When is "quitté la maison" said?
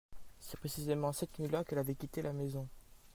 1.93-2.67